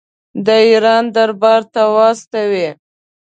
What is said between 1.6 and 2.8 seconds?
ته واستوي.